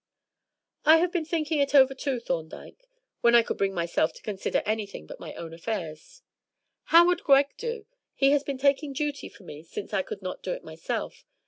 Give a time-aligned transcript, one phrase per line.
[0.83, 2.87] "I have been thinking it over, too, Thorndyke,
[3.19, 6.23] when I could bring my mind to consider anything but my own affairs.
[6.85, 7.85] How would Greg do?
[8.15, 11.23] He has been taking duty for me since I could not do it myself.